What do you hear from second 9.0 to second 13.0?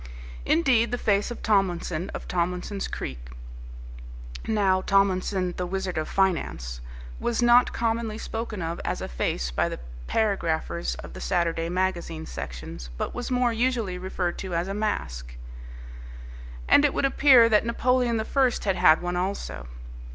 a face by the paragraphers of the Saturday magazine sections,